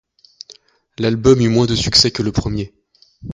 L'album 0.97 1.39
eut 1.41 1.49
moins 1.49 1.67
de 1.67 1.75
succès 1.75 2.09
que 2.09 2.23
le 2.23 2.31
premier. 2.31 2.73